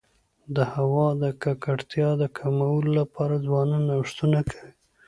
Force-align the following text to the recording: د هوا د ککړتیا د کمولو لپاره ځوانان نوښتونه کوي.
د 0.55 0.57
هوا 0.73 1.07
د 1.21 1.23
ککړتیا 1.43 2.09
د 2.21 2.23
کمولو 2.37 2.89
لپاره 2.99 3.43
ځوانان 3.45 3.83
نوښتونه 3.89 4.39
کوي. 4.51 4.71